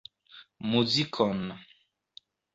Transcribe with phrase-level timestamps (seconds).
[0.69, 1.41] Muzikon.